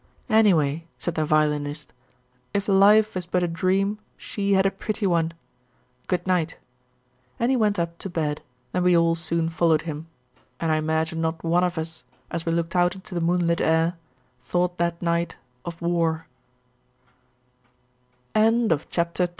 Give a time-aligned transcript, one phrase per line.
[0.31, 1.93] "Anyway," said the Violinist,
[2.55, 5.31] "if Life is but a dream, she had a pretty one.
[6.07, 6.57] Good night."
[7.39, 8.41] And he went up to bed,
[8.73, 10.07] and we all soon followed him,
[10.59, 13.93] and I imagine not one of us, as we looked out into the moonlit air,
[14.49, 15.35] thought that night
[15.65, 15.77] of